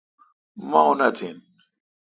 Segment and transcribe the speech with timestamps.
[0.69, 1.37] مہ اونتھ این۔